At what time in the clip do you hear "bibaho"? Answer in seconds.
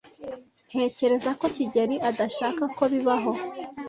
2.91-3.31